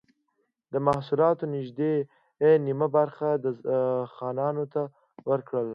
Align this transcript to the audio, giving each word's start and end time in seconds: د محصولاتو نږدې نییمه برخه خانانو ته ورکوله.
د 0.73 0.75
محصولاتو 0.87 1.43
نږدې 1.55 1.93
نییمه 2.65 2.87
برخه 2.97 3.19
خانانو 4.15 4.63
ته 4.73 4.81
ورکوله. 5.29 5.69